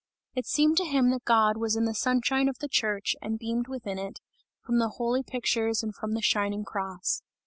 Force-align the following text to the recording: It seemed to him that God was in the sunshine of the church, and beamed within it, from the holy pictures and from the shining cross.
It 0.33 0.47
seemed 0.47 0.77
to 0.77 0.83
him 0.85 1.11
that 1.11 1.25
God 1.25 1.57
was 1.57 1.75
in 1.75 1.85
the 1.85 1.93
sunshine 1.93 2.49
of 2.49 2.57
the 2.57 2.67
church, 2.67 3.15
and 3.21 3.37
beamed 3.37 3.67
within 3.67 3.99
it, 3.99 4.19
from 4.65 4.79
the 4.79 4.93
holy 4.97 5.21
pictures 5.21 5.83
and 5.83 5.93
from 5.93 6.13
the 6.15 6.23
shining 6.23 6.63
cross. 6.65 7.21